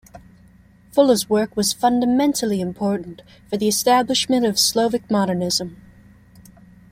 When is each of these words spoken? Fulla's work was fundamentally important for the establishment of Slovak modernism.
Fulla's 0.91 1.29
work 1.29 1.55
was 1.55 1.73
fundamentally 1.73 2.59
important 2.59 3.21
for 3.47 3.57
the 3.57 3.67
establishment 3.67 4.47
of 4.47 4.57
Slovak 4.57 5.07
modernism. 5.11 5.79